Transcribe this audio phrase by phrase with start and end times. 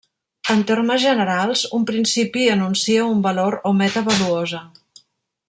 [0.51, 4.65] En termes generals un principi enuncia un valor o meta valuosa.